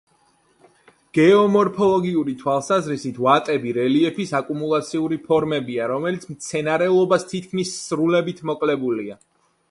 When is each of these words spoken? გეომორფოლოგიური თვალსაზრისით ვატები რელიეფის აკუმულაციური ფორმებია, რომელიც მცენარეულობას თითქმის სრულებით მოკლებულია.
გეომორფოლოგიური 1.15 2.31
თვალსაზრისით 2.39 3.19
ვატები 3.25 3.73
რელიეფის 3.75 4.31
აკუმულაციური 4.39 5.19
ფორმებია, 5.27 5.89
რომელიც 5.91 6.25
მცენარეულობას 6.37 7.27
თითქმის 7.35 7.75
სრულებით 7.83 8.41
მოკლებულია. 8.51 9.19